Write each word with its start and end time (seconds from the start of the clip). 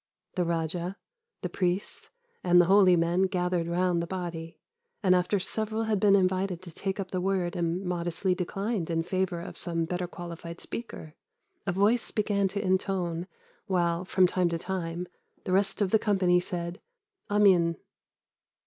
"The 0.33 0.45
raja, 0.45 0.97
the 1.43 1.49
priests, 1.49 2.09
and 2.43 2.59
the 2.59 2.65
holy 2.65 2.95
men 2.95 3.27
gathered 3.27 3.67
round 3.67 4.01
the 4.01 4.07
body, 4.07 4.57
and 5.03 5.13
after 5.13 5.37
several 5.37 5.83
had 5.83 5.99
been 5.99 6.15
invited 6.15 6.63
to 6.63 6.71
take 6.73 6.99
up 6.99 7.11
the 7.11 7.21
word 7.21 7.55
and 7.55 7.85
modestly 7.85 8.33
declined 8.33 8.89
in 8.89 9.03
favour 9.03 9.41
of 9.41 9.59
some 9.59 9.85
better 9.85 10.07
qualified 10.07 10.59
speaker, 10.59 11.13
a 11.67 11.71
voice 11.71 12.09
began 12.09 12.47
to 12.47 12.59
intone, 12.65 13.27
while, 13.67 14.03
from 14.03 14.25
time 14.25 14.49
to 14.49 14.57
time, 14.57 15.07
the 15.43 15.53
rest 15.53 15.81
of 15.83 15.91
the 15.91 15.99
company 15.99 16.39
said 16.39 16.81
'Amîn. 17.29 17.75